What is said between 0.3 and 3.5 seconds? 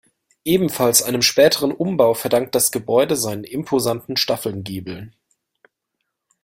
Ebenfalls einem späteren Umbau verdankt das Gebäude seinen